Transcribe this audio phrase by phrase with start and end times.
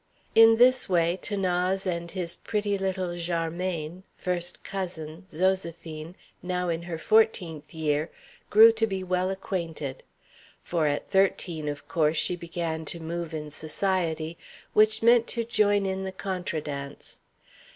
[0.33, 6.97] In this way 'Thanase and his pretty little jarmaine first cousin Zoséphine, now in her
[6.97, 8.09] fourteenth year,
[8.49, 10.01] grew to be well acquainted.
[10.63, 14.39] For at thirteen, of course, she began to move in society,
[14.73, 17.19] which meant to join in the contra dance.